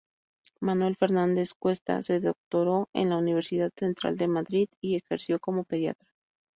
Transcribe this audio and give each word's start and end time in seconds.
Manuel 0.61 0.95
Fernández-Cuesta 0.95 2.01
se 2.01 2.19
doctoró 2.19 2.87
en 2.91 3.09
la 3.11 3.17
Universidad 3.19 3.69
Central 3.77 4.17
de 4.17 4.27
Madrid 4.27 4.67
y 4.81 4.95
ejerció 4.95 5.37
como 5.39 5.63
pediatra. 5.63 6.09